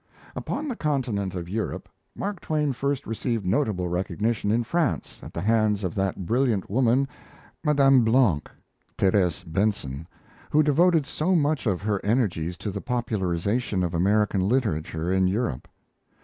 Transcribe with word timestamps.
Upon 0.35 0.67
the 0.67 0.75
continent 0.75 1.35
of 1.35 1.47
Europe, 1.47 1.87
Mark 2.15 2.39
Twain 2.41 2.73
first 2.73 3.05
received 3.05 3.45
notable 3.45 3.87
recognition 3.87 4.49
in 4.51 4.63
France 4.63 5.19
at 5.21 5.31
the 5.31 5.41
hands 5.43 5.83
of 5.83 5.93
that 5.93 6.25
brilliant 6.25 6.71
woman, 6.71 7.07
Mme. 7.63 7.99
Blanc 8.03 8.49
(Th. 8.97 9.13
Bentzon), 9.45 10.07
who 10.49 10.63
devoted 10.63 11.05
so 11.05 11.35
much 11.35 11.67
of 11.67 11.83
her 11.83 12.03
energies 12.03 12.57
to 12.57 12.71
the 12.71 12.81
popularization 12.81 13.83
of 13.83 13.93
American 13.93 14.49
literature 14.49 15.11
in 15.11 15.27
Europe. 15.27 15.67